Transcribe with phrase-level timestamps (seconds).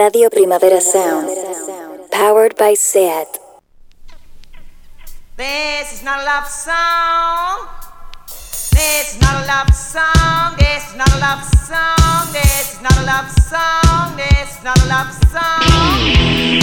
[0.00, 1.28] Radio Primavera Sound.
[2.10, 3.28] Powered by SEAT.
[5.36, 7.68] This is not a love song.
[8.72, 10.56] This is not a love song.
[10.56, 12.32] This is not a love song.
[12.32, 14.16] This is not a love song.
[14.16, 16.59] This is not a love song.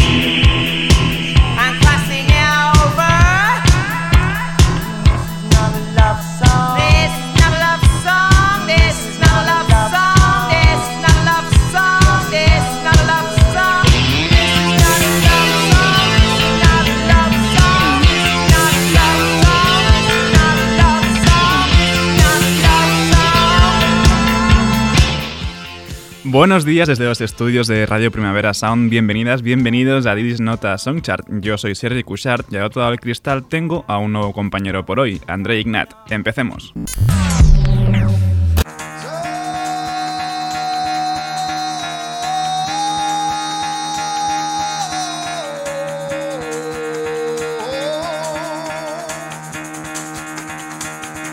[26.38, 28.92] Buenos días desde los estudios de Radio Primavera Sound.
[28.92, 31.26] Bienvenidas, bienvenidos a Didis Nota Songchart.
[31.42, 34.86] Yo soy Sergi Cushart y al otro lado del cristal tengo a un nuevo compañero
[34.86, 35.96] por hoy, André Ignat.
[36.12, 36.74] Empecemos.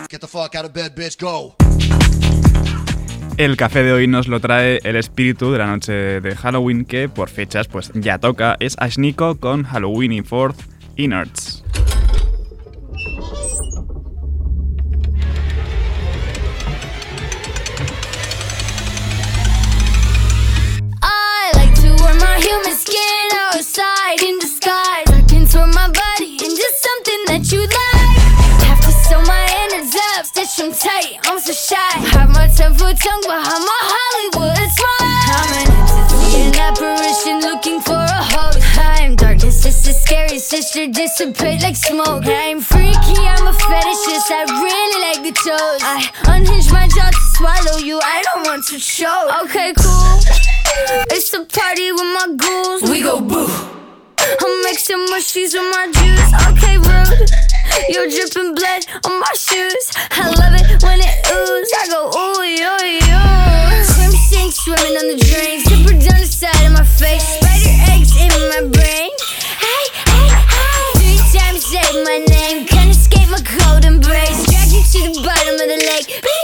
[0.09, 1.53] Get the fuck out of bed, bitch, go.
[3.37, 7.09] El café de hoy nos lo trae el espíritu de la noche de Halloween que
[7.09, 8.55] por fechas pues ya toca.
[8.61, 10.61] Es Ashniko con Halloween y Fourth
[10.95, 11.65] Innards.
[30.33, 31.99] I'm tight, I'm so shy.
[32.09, 35.29] Have my 10 foot tongue behind my Hollywood smile.
[35.37, 38.57] I'm an entity, an apparition looking for a host.
[38.75, 42.23] I'm darkness, this a scary sister, dissipate like smoke.
[42.25, 45.81] I'm freaky, I'm a fetishist, I really like the toes.
[45.85, 49.29] I unhinge my jaw to swallow you, I don't want to show.
[49.43, 50.19] Okay, cool.
[51.11, 52.89] It's a party with my ghouls.
[52.89, 53.74] We go boo.
[54.25, 56.31] I'm mixing mushies with my juice.
[56.49, 57.29] Okay, rude.
[57.89, 59.85] You're dripping blood on my shoes.
[60.11, 61.71] I love it when it ooze.
[61.77, 62.73] I go ooh, yo,
[63.05, 63.21] yo.
[63.85, 65.61] Swim sink, swimming on the drain.
[65.61, 67.37] Zipper down the side of my face.
[67.37, 69.11] Spider eggs in my brain.
[69.61, 70.89] Hey, hey, hey.
[70.97, 72.65] Three times say my name.
[72.65, 74.41] Can't escape my cold embrace.
[74.49, 76.34] Drag you to the bottom of the lake.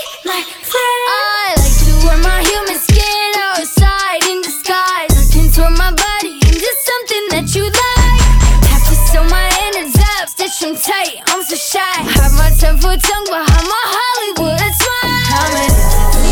[13.01, 15.41] Tongue behind my Hollywood smile.
[15.41, 15.72] I'm an,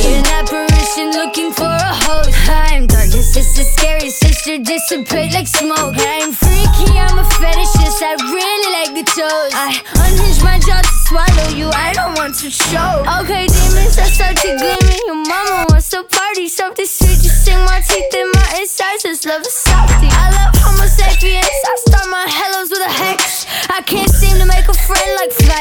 [0.10, 2.30] an apparition looking for a host.
[2.50, 5.96] I'm darkness, it's a scary sister, dissipate like smoke.
[5.98, 9.52] I'm freaky, I'm a fetishist, I really like the toes.
[9.54, 13.04] I unhinge my jaw to swallow you, I don't want to show.
[13.22, 15.00] Okay, demons, I start to gleaming.
[15.08, 19.26] Your mama wants to party, something sweet, just sing my teeth in my insides, just
[19.26, 20.10] love a softie.
[20.12, 20.59] I love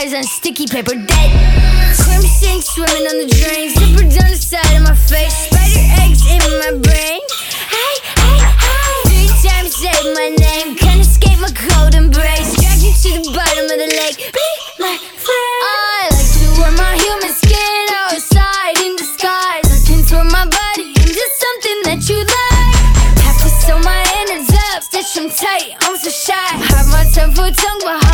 [0.08, 1.94] flies on sticky paper dead.
[1.94, 3.70] Swim sink, swimming on the drain.
[3.70, 5.48] Zipper down the side of my face.
[5.48, 7.20] Spider eggs in my brain.
[7.68, 8.94] Hey, hey, hey.
[9.08, 10.76] Three times say my name.
[10.76, 12.56] Can't escape my cold embrace.
[12.56, 14.32] Drag you to the bottom of the lake.
[14.32, 14.48] Be
[14.78, 15.60] my friend.
[15.64, 19.66] I like to wear my human skin outside in disguise.
[19.68, 22.76] I contort my body into something that you like.
[23.24, 25.76] Have to sew my innards up, stitch them tight.
[25.84, 26.48] I'm so shy.
[26.72, 28.07] Have my 10 foot tongue behind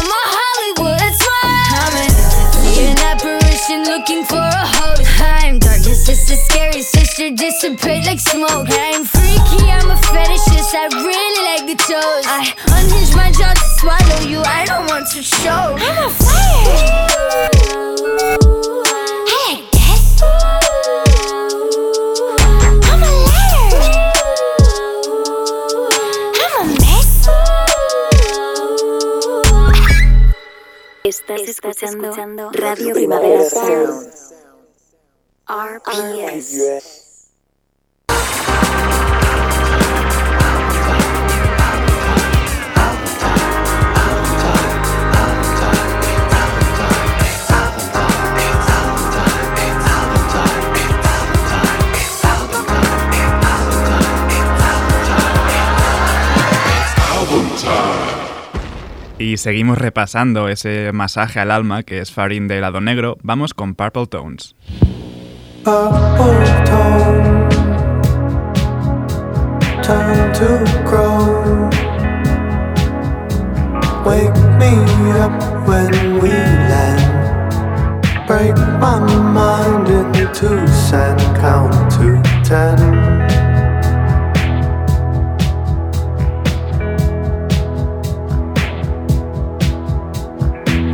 [7.15, 8.69] scary sister, dissipate like smoke.
[8.71, 12.25] I'm freaky, I'm a fetishist, I really like the toes.
[12.27, 15.77] I unhinge my jaw to swallow you, I don't want to show.
[15.79, 17.05] I'm a fire.
[19.27, 20.23] I like this.
[22.91, 23.71] I'm a liar.
[26.41, 27.11] I'm a mess.
[31.05, 34.15] Estás, escuchando, Radio Primavera Sound.
[35.47, 37.04] RPS.
[59.19, 63.17] Y seguimos repasando ese masaje al alma que es Farin de Lado Negro.
[63.23, 64.55] Vamos con Purple Tones.
[65.65, 67.49] Purple tone,
[69.83, 71.71] time to grow.
[74.05, 74.75] Wake me
[75.23, 75.33] up
[75.67, 77.01] when we land.
[78.27, 79.01] Break my
[79.33, 83.44] mind into sand, count to ten.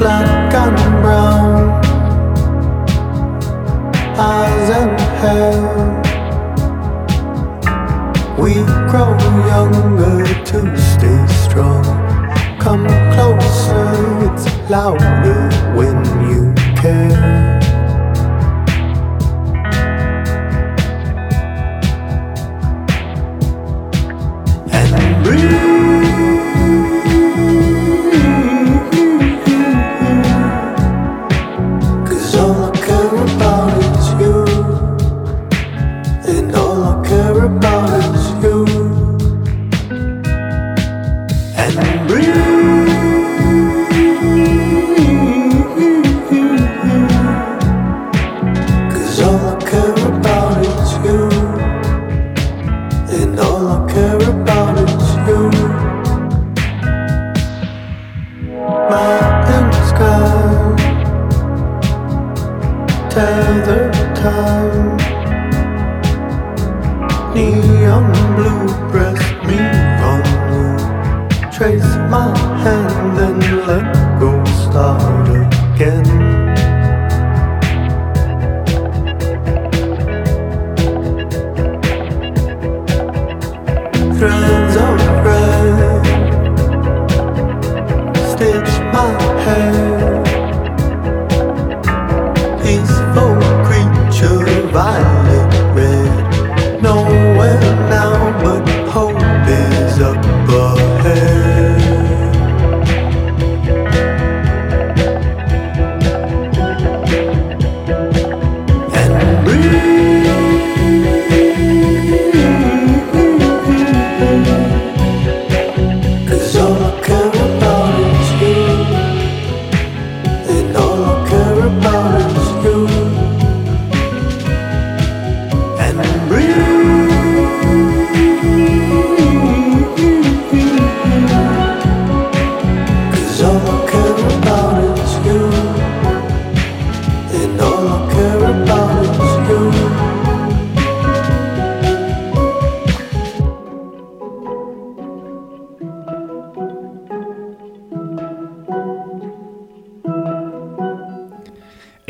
[0.01, 1.69] black and brown,
[4.17, 5.61] eyes and hair.
[8.39, 8.55] We
[8.91, 9.13] grow
[9.53, 10.59] younger to
[10.93, 11.85] stay strong.
[12.59, 13.93] Come closer,
[14.25, 15.99] it's louder when
[16.31, 16.40] you.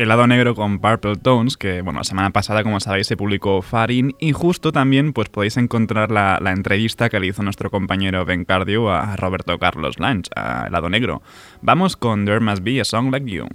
[0.01, 3.61] el lado negro con Purple Tones, que bueno, la semana pasada, como sabéis, se publicó
[3.61, 8.43] Farin, y justo también pues podéis encontrar la, entrevista que le hizo nuestro compañero Ben
[8.43, 11.21] Cardio a Roberto Carlos Lange, a el lado negro.
[11.61, 13.47] Vamos con There Must Be a Song Like You.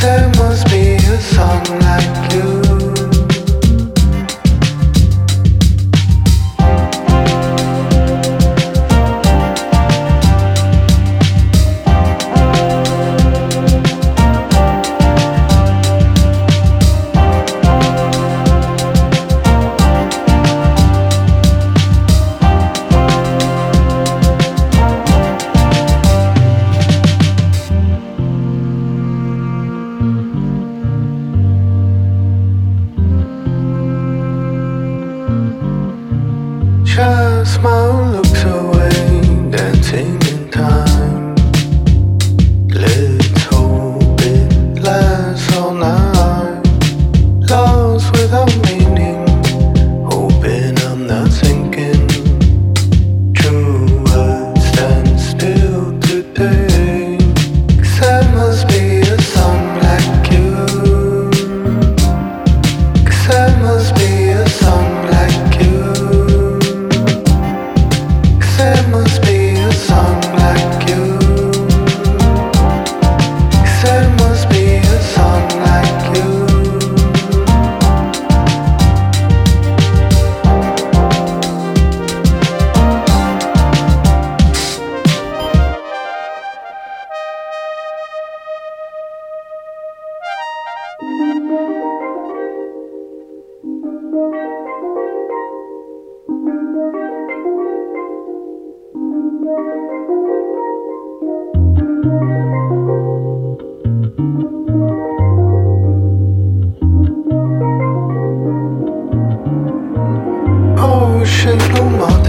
[0.00, 2.61] There must be a song like you.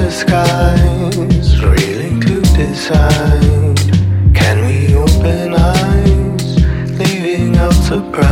[0.04, 3.78] the skies, reeling to decide.
[4.36, 8.23] Can we open eyes, leaving out surprise?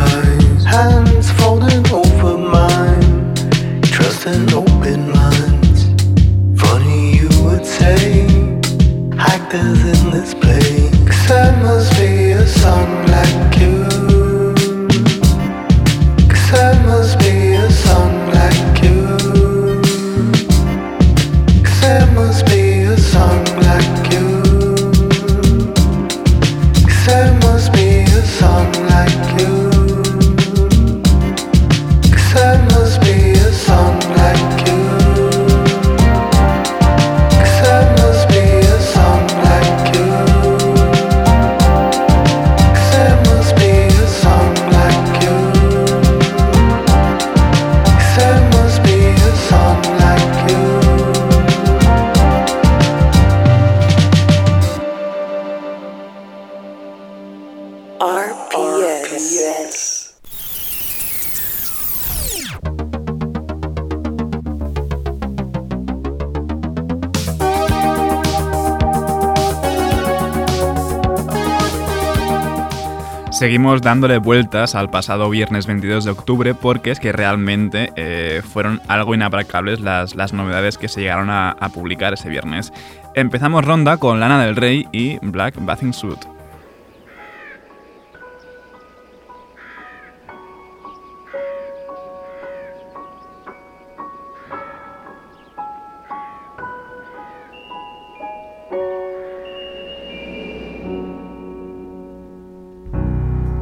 [73.51, 78.81] Seguimos dándole vueltas al pasado viernes 22 de octubre porque es que realmente eh, fueron
[78.87, 82.71] algo inaplacables las, las, novedades que se llegaron a, a publicar ese viernes.
[83.13, 86.30] Empezamos ronda con Lana del Rey y Black Bathing Suit.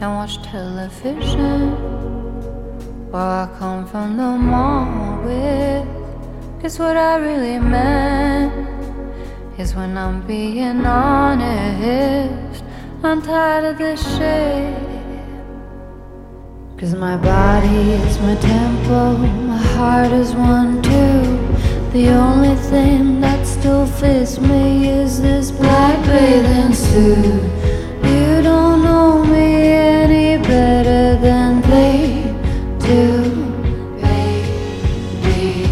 [0.00, 1.72] and watch television.
[3.10, 5.86] While I come from the mall with.
[6.60, 8.52] Cause what I really meant
[9.58, 12.64] is when I'm being honest,
[13.02, 14.76] I'm tired of this shit.
[16.78, 21.46] Cause my body is my temple, my heart is one too.
[21.92, 27.55] The only thing that still fits me is this black bathing suit.
[30.56, 31.98] Better than they
[32.90, 33.04] do,
[34.00, 35.68] baby.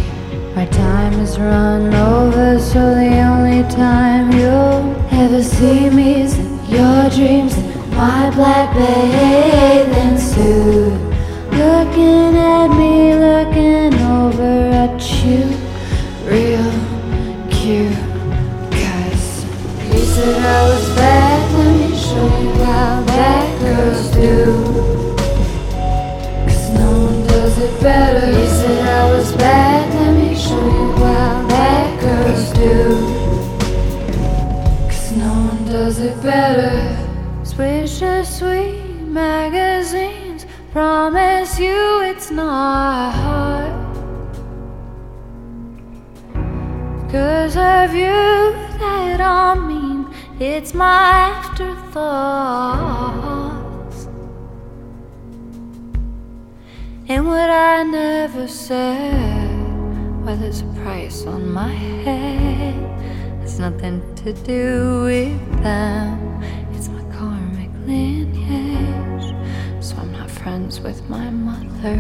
[0.55, 4.85] My time is run over, so the only time you'll
[5.23, 7.55] ever see me is in your dreams.
[8.03, 10.84] My black bathing suit
[36.25, 40.47] better Swish a sweet magazines.
[40.73, 43.73] Promise you it's not hard.
[47.13, 50.09] Cause of you that I mean,
[50.41, 51.95] it's my afterthoughts.
[57.07, 62.94] And what I never said, well, there's a price on my head.
[63.55, 66.43] It's nothing to do with them
[66.75, 69.33] It's my karmic lineage.
[69.79, 71.97] So I'm not friends with my mother,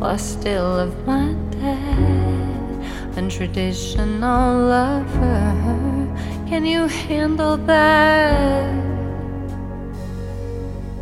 [0.00, 3.14] I still love my dad.
[3.14, 5.52] Untraditional lover,
[6.48, 8.72] can you handle that?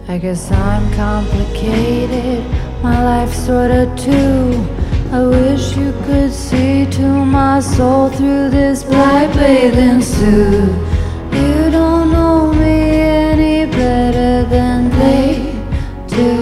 [0.09, 2.45] I guess I'm complicated,
[2.83, 4.80] my life sorta too.
[5.12, 10.71] I wish you could see to my soul through this black bathing suit.
[11.33, 13.00] You don't know me
[13.33, 15.52] any better than they
[16.07, 16.33] do.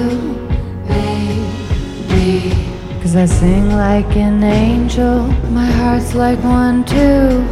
[0.87, 2.53] Baby.
[3.01, 7.43] Cause I sing like an angel, my heart's like one too.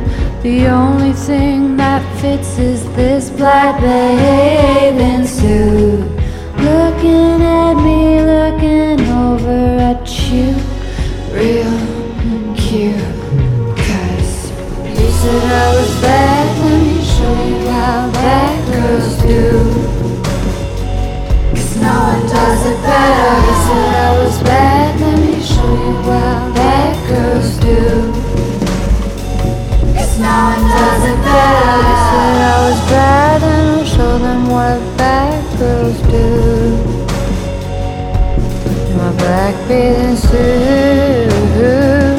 [0.42, 6.00] The only thing that fits is this black bathing suit.
[6.58, 9.75] Looking at me, looking over
[15.49, 19.43] I was bad, let me show you how bad girls do.
[21.55, 23.33] Cause no one does it better.
[23.47, 27.81] You said I was bad, let me show you how bad girls do.
[29.95, 31.76] Cause no one does it better.
[31.88, 36.26] You said I was bad, and I'll show them what bad girls do.
[38.97, 42.15] My black bathing suit.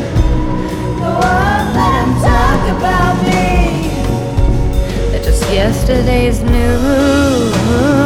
[5.57, 7.96] Yesterday's news.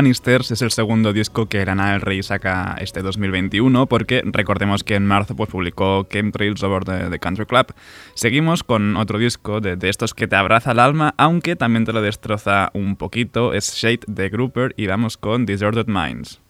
[0.00, 4.94] Bannisters es el segundo disco que Lana del Rey saca este 2021 porque recordemos que
[4.94, 7.66] en marzo pues, publicó Chemtrails Over the, Country Club.
[8.14, 11.92] Seguimos con otro disco de, de estos que te abraza el alma, aunque también te
[11.92, 16.40] lo destroza un poquito, es Shade de Grouper y vamos con Disordered Minds.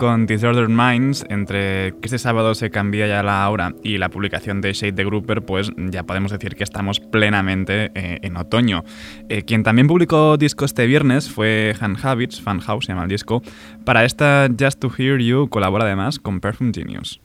[0.00, 4.62] Con Disordered Minds, entre que este sábado se cambia ya la hora y la publicación
[4.62, 8.82] de Shade de Grouper, pues ya podemos decir que estamos plenamente eh, en otoño.
[9.28, 13.10] Eh, quien también publicó disco este viernes fue Han Habits, Fan House se llama el
[13.10, 13.42] disco.
[13.84, 17.20] Para esta Just to Hear You colabora además con Perfume Genius.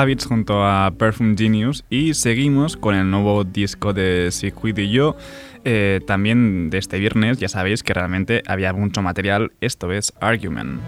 [0.00, 5.14] Habits junto a Perfume Genius y seguimos con el nuevo disco de Circuit y yo.
[5.64, 10.80] Eh, también de este viernes, ya sabéis que realmente había mucho material, esto es Argument.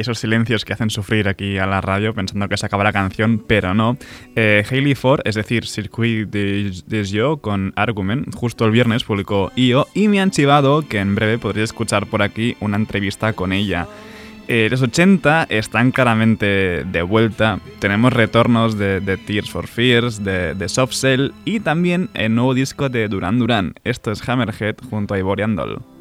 [0.00, 3.44] Esos silencios que hacen sufrir aquí a la radio pensando que se acaba la canción,
[3.46, 3.98] pero no.
[4.34, 9.86] Eh, Hailey Ford, es decir, Circuit des Yo con Argument, justo el viernes publicó IO
[9.92, 13.88] y me han chivado que en breve podréis escuchar por aquí una entrevista con ella.
[14.48, 17.60] Eh, los 80 están claramente de vuelta.
[17.78, 22.54] Tenemos retornos de, de Tears for Fears, de, de Soft Cell y también el nuevo
[22.54, 23.74] disco de Duran Duran.
[23.84, 25.99] Esto es Hammerhead junto a Ivorian Doll.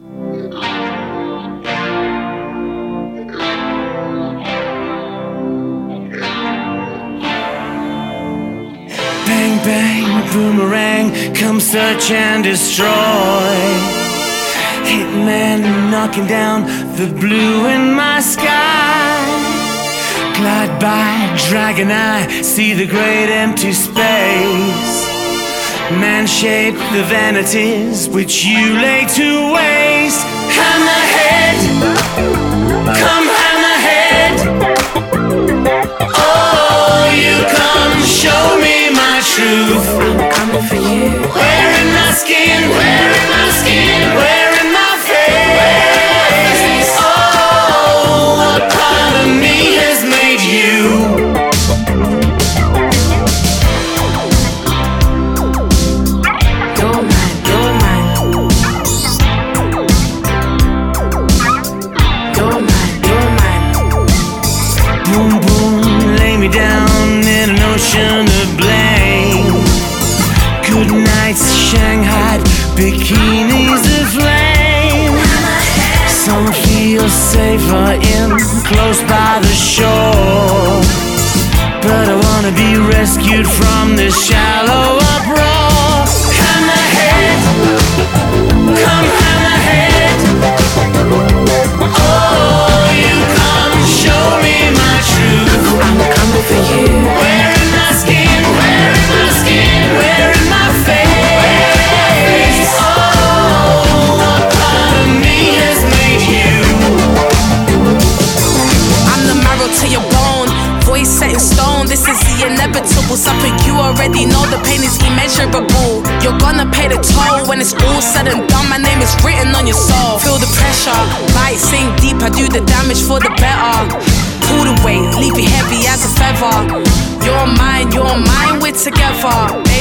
[9.69, 13.53] Bang, boomerang, come search and destroy.
[14.89, 16.63] Hitman knocking down
[16.97, 19.19] the blue in my sky.
[20.37, 21.11] Glide by,
[21.49, 24.95] dragon eye, see the great empty space.
[26.01, 30.25] Man shape the vanities which you lay to waste.
[30.57, 31.59] Hammerhead,
[33.03, 34.35] come hammerhead.
[36.25, 38.68] Oh, you come show me
[39.39, 39.87] truth.
[40.03, 41.07] I'm coming for you.
[41.31, 46.91] Wearing my skin, wearing my skin, wearing my face.
[46.99, 51.38] Oh, what part of me has made you?
[82.99, 84.88] Rescued from this shallow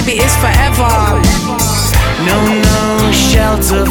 [0.09, 0.89] Baby, it's forever.
[2.25, 3.85] No, no shelter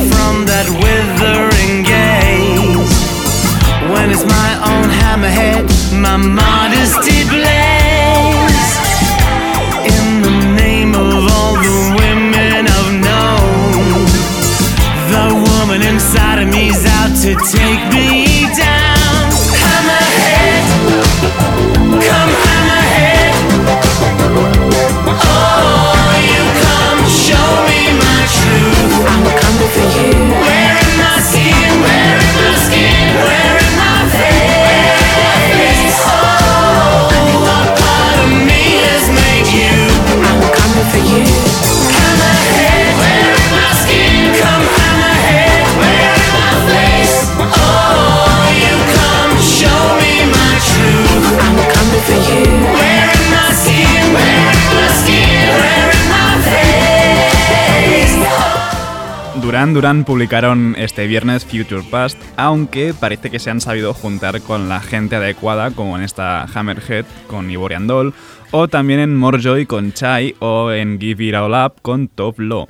[59.88, 65.16] Publicaron este viernes Future Past, aunque parece que se han sabido juntar con la gente
[65.16, 68.14] adecuada, como en esta Hammerhead con Ivorian Doll,
[68.52, 72.68] o también en Morejoy con Chai o en Give It All Up con Top Law.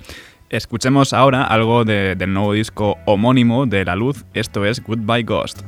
[0.52, 5.64] Escuchemos ahora algo de- del nuevo disco homónimo de La Luz, esto es Goodbye Ghost.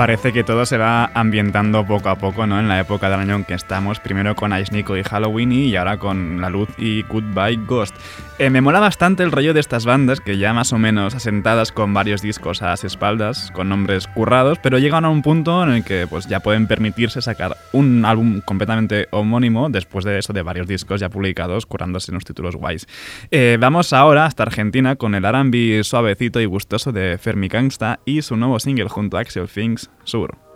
[0.00, 2.58] Parece que todo se va ambientando poco a poco, ¿no?
[2.58, 5.76] En la época del año en que estamos, primero con Ice Nico y Halloween y
[5.76, 7.94] ahora con La Luz y Goodbye Ghost.
[8.38, 11.72] Eh, me mola bastante el rollo de estas bandas que ya más o menos asentadas
[11.72, 15.68] con varios discos a las espaldas, con nombres currados, pero llegan a un punto en
[15.68, 20.40] el que pues ya pueden permitirse sacar un álbum completamente homónimo después de eso de
[20.40, 22.88] varios discos ya publicados, curándose unos títulos guays.
[23.30, 28.22] Eh, vamos ahora hasta Argentina con el R&B suavecito y gustoso de Fermi Gangsta y
[28.22, 30.49] su nuevo single junto a Axel Finks, seguro.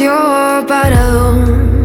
[0.00, 1.75] you're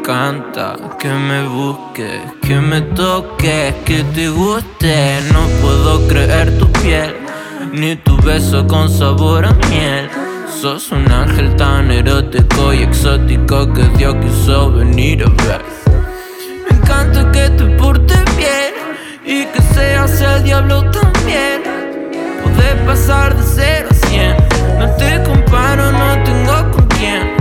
[0.00, 5.20] encanta que me busques, que me toques, que te guste.
[5.32, 7.14] No puedo creer tu piel,
[7.72, 10.08] ni tu beso con sabor a miel.
[10.60, 15.62] Sos un ángel tan erótico y exótico que Dios quiso venir a ver.
[16.64, 18.72] Me encanta que te portes bien
[19.24, 21.62] y que seas el diablo también.
[22.42, 24.36] Poder pasar de cero a cien.
[24.78, 27.39] No te comparo, no tengo con quién.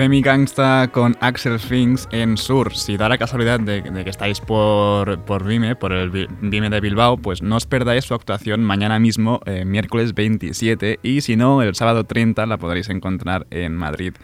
[0.00, 2.74] Femi Gangsta con Axel Finks en Sur.
[2.74, 6.08] Si da la casualidad de, que estáis por, por Vime, por el
[6.40, 11.20] Vime de Bilbao, pues no os perdáis su actuación mañana mismo, eh, miércoles 27, y
[11.20, 14.14] si no, el sábado 30 la podréis encontrar en Madrid.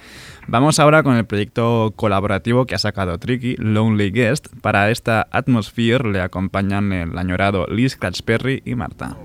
[0.48, 4.46] Vamos ahora con el proyecto colaborativo que ha sacado Tricky, Lonely Guest.
[4.62, 9.18] Para esta Atmosphere le acompañan el añorado Liz Perry y Marta.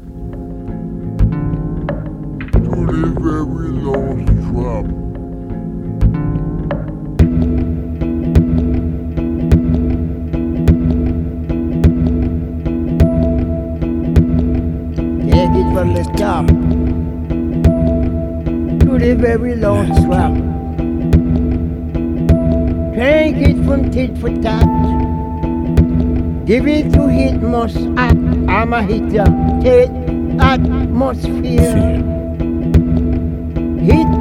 [15.74, 16.46] From the top
[18.82, 20.34] to the very last drop.
[22.94, 24.68] Take it from tit for tat.
[26.46, 28.18] Give it to hit most at.
[28.50, 29.32] I'm a hitter.
[29.64, 29.90] Hit
[30.42, 32.04] atmosphere.
[33.80, 34.12] Hit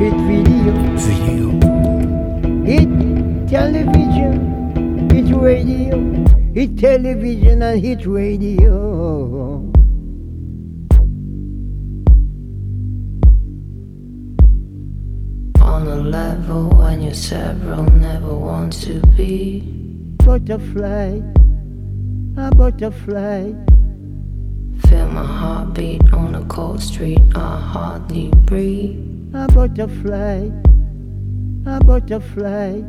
[0.00, 1.46] hit video, video,
[2.66, 2.90] hit
[3.48, 5.96] television, hit radio,
[6.52, 8.74] hit television and hit radio.
[15.60, 19.60] On a level when you're several, never want to be.
[20.24, 21.20] Butterfly.
[22.36, 23.52] A butterfly.
[24.88, 28.98] Feel my heartbeat on a cold street, I hardly breathe.
[29.34, 30.50] A butterfly,
[31.66, 32.82] a butterfly.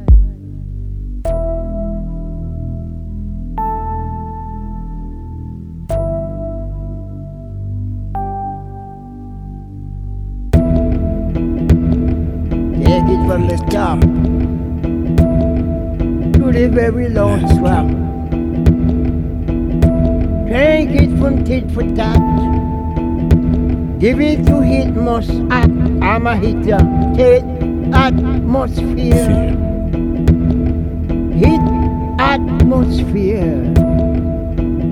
[12.84, 14.00] Take it from the top
[16.34, 17.88] to the very last drop.
[20.50, 21.13] Take it
[21.46, 21.84] tit for.
[24.04, 25.70] Give it to hit most at.
[26.04, 26.84] I'm a hitter.
[27.16, 27.44] Hit
[27.94, 29.56] atmosphere.
[31.32, 31.62] Hit
[32.20, 33.64] atmosphere.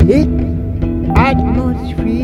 [0.08, 0.30] Hit
[1.18, 2.21] atmosphere.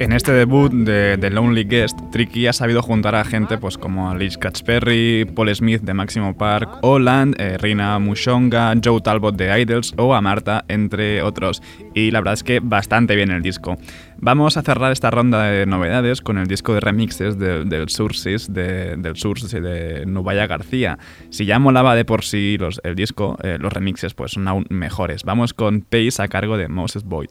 [0.00, 4.14] En este debut de The Lonely Guest, Tricky ha sabido juntar a gente pues, como
[4.14, 9.92] Liz Perry, Paul Smith de Maximo Park, Holland, eh, Rina Mushonga, Joe Talbot de Idols
[9.98, 11.62] o a Marta, entre otros.
[11.94, 13.76] Y la verdad es que bastante bien el disco.
[14.16, 18.96] Vamos a cerrar esta ronda de novedades con el disco de remixes del Sources de,
[18.96, 20.98] de Nubaya García.
[21.28, 25.24] Si ya molaba de por sí el disco, eh, los remixes pues son aún mejores.
[25.24, 27.28] Vamos con Pace a cargo de Moses Boyd.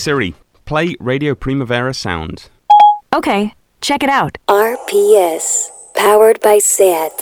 [0.00, 0.34] Siri,
[0.64, 2.48] play Radio Primavera Sound.
[3.14, 4.38] Okay, check it out.
[4.48, 7.12] RPS, powered by SAT.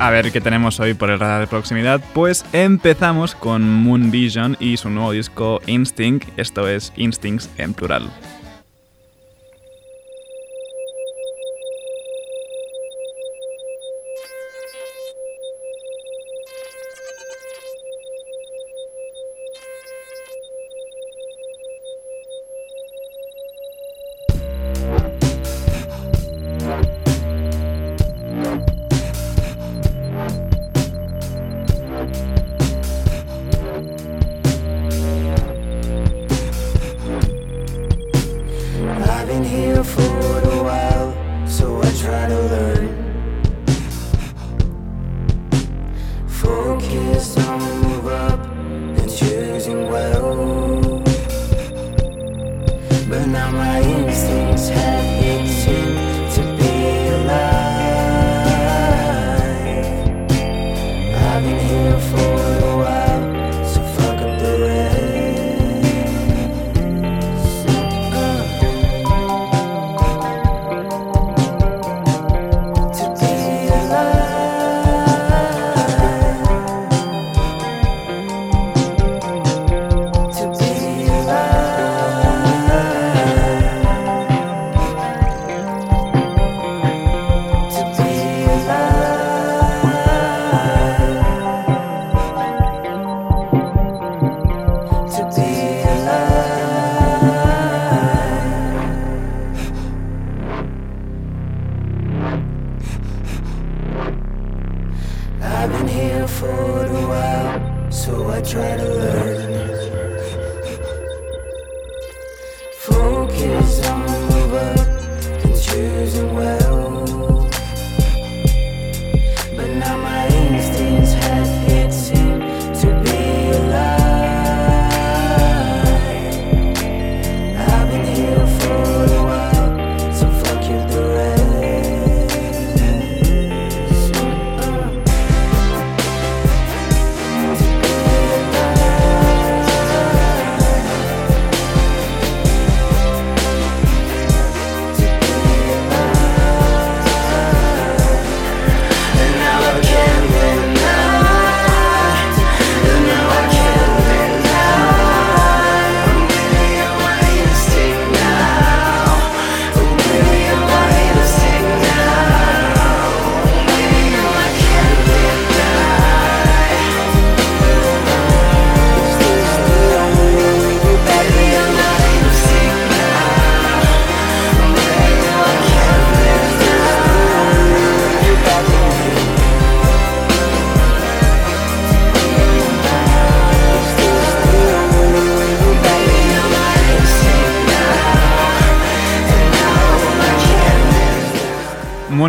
[0.00, 2.00] A ver qué tenemos hoy por el radar de proximidad.
[2.14, 6.26] Pues empezamos con Moon Vision y su nuevo disco Instinct.
[6.38, 8.10] Esto es Instincts en plural.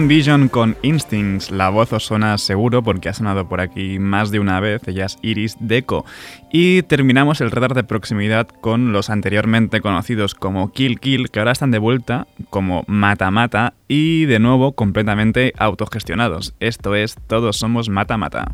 [0.10, 1.52] Vision con Instincts.
[1.52, 4.82] La voz os suena seguro porque ha sonado por aquí más de una vez.
[4.88, 6.04] Ella es Iris Deco.
[6.52, 11.52] Y terminamos el radar de proximidad con los anteriormente conocidos como Kill Kill, que ahora
[11.52, 16.56] están de vuelta como Mata Mata y de nuevo completamente autogestionados.
[16.60, 18.52] Esto es Todos Somos Mata Mata.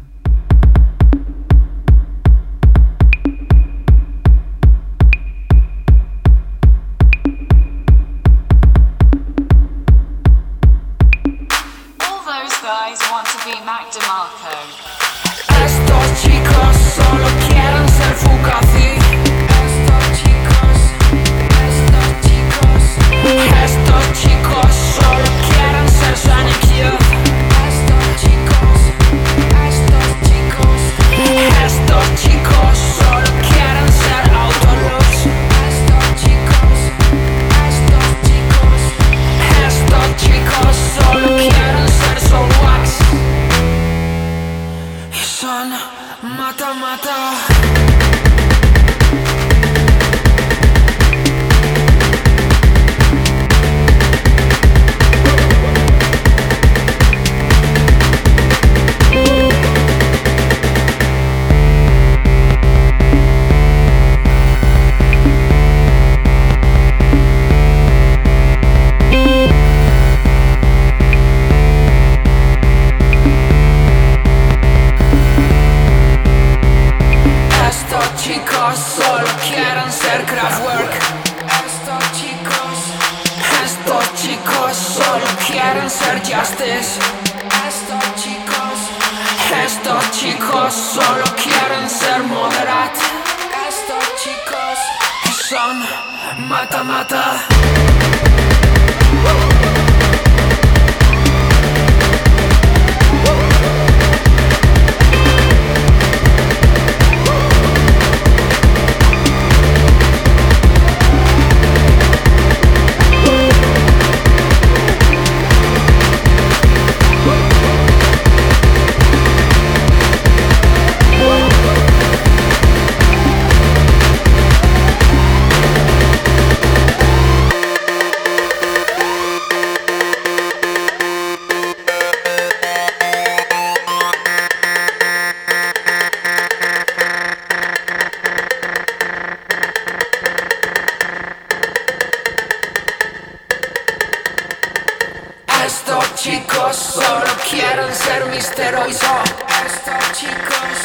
[148.37, 150.77] estos chicos.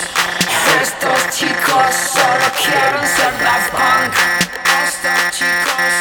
[0.81, 4.15] Estos chicos solo quieren ser Daft Punk.
[4.87, 5.93] Estos chicos.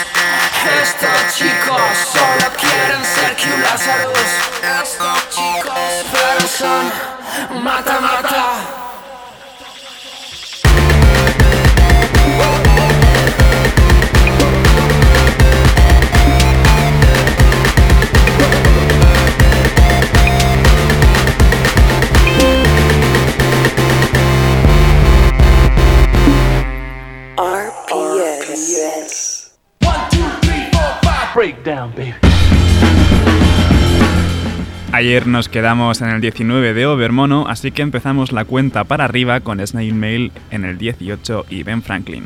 [0.84, 4.32] Estos chicos solo quieren ser Q Lazarus.
[4.84, 6.06] Estos chicos.
[6.12, 8.59] Pero son mata mata.
[34.92, 39.40] Ayer nos quedamos en el 19 de Overmono, así que empezamos la cuenta para arriba
[39.40, 42.26] con Snail Mail en el 18 y Ben Franklin.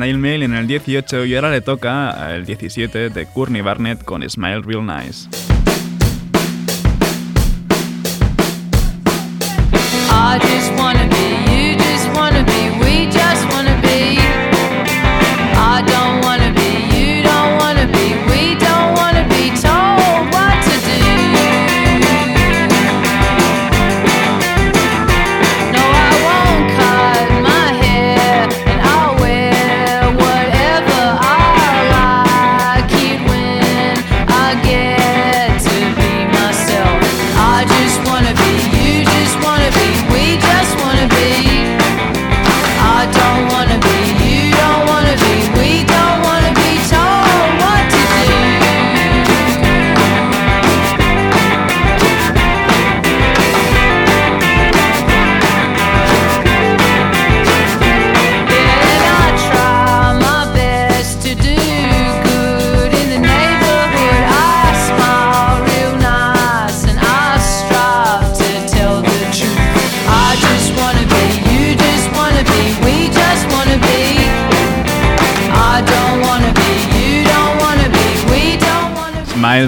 [0.00, 4.22] Snail Mail en el 18 y ahora le toca el 17 de Courtney Barnett con
[4.26, 5.28] Smile Real Nice.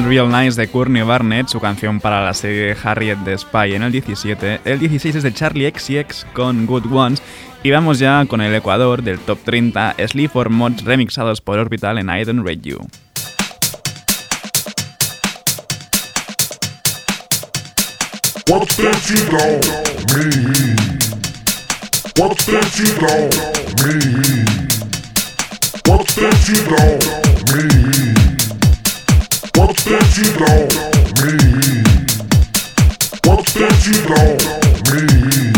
[0.00, 3.92] Real Nice de Courtney Barnett, su canción para la serie Harriet de Spy en el
[3.92, 4.60] 17.
[4.64, 7.22] El 16 es de Charlie XCX con Good Ones.
[7.62, 11.98] Y vamos ya con el Ecuador del top 30 Sleep for Mods remixados por Orbital
[11.98, 12.78] en I Don't Rate You.
[18.48, 18.68] What
[26.16, 28.21] that you don't mean?
[29.84, 30.72] What's that you don't
[31.26, 31.82] mean?
[33.24, 34.40] What's that you don't
[34.94, 35.52] mean?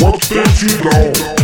[0.00, 1.37] What's that you don't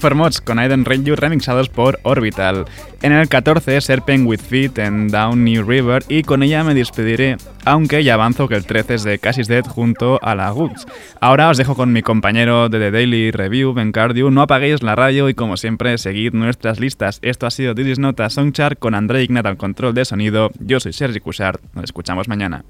[0.00, 2.64] for Mods con Aiden Ranger remixados por Orbital.
[3.02, 7.36] En el 14, Serpent with Feet en Down New River y con ella me despediré,
[7.64, 10.86] aunque ya avanzo que el 13 es de Cassis Dead junto a la Goods.
[11.20, 14.30] Ahora os dejo con mi compañero de The Daily Review, Ben Cardio.
[14.30, 17.18] No apaguéis la radio y como siempre, seguid nuestras listas.
[17.22, 20.50] Esto ha sido Didis Nota Songchart con André Ignat al control de sonido.
[20.60, 21.60] Yo soy Sergi Cushart.
[21.74, 22.64] Nos escuchamos mañana.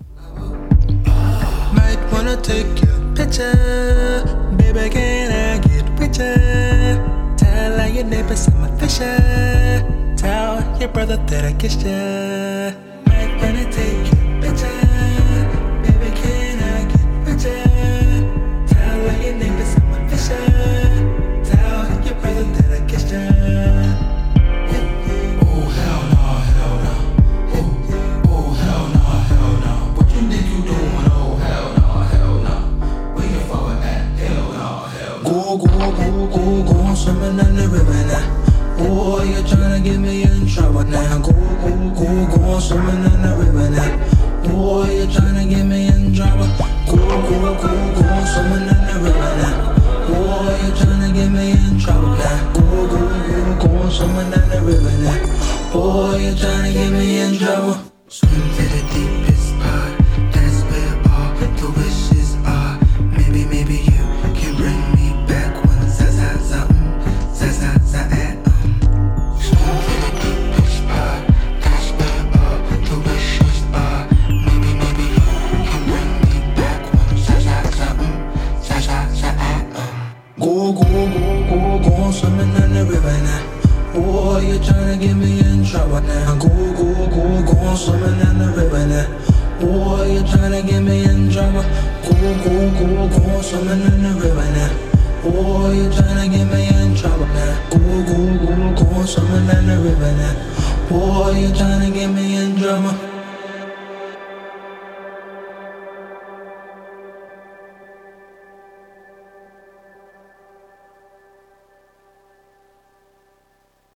[8.00, 9.84] Neighbors I'm a fisher.
[10.16, 12.71] Tell your brother that I kissed ya.
[37.22, 38.18] Swimming in the river now.
[38.18, 38.84] Uh.
[38.84, 41.18] Oh, you're trying to get me in trouble now.
[41.18, 43.94] Go, go, go, go, swimming in the river now.
[43.94, 44.50] Uh.
[44.50, 46.50] Oh, you're trying to get me in trouble.
[46.88, 49.54] Go, go, go, go, swimming in the river now.
[49.54, 50.10] Uh.
[50.14, 52.52] Oh, you're trying to get me in trouble now.
[52.54, 52.60] Go,
[52.90, 55.18] go, go, go, swimming in the river now.
[55.74, 57.78] Oh, you're trying to get me in trouble.
[58.08, 59.31] Swim to the deepest part.